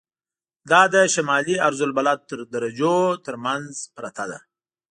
[0.71, 4.39] دا د شمالي عرض البلد تر درجو تر منځ پرته ده.